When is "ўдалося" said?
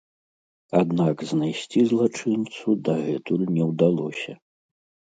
3.71-4.33